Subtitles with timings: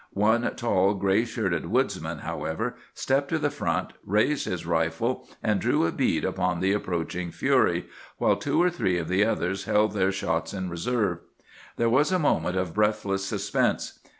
[0.13, 5.85] One tall, gray shirted woodsman, however, stepped to the front, raised his rifle, and drew
[5.85, 7.85] a bead upon the approaching fury,
[8.17, 11.19] while two or three of the others held their shots in reserve.
[11.77, 13.99] There was a moment of breathless suspense.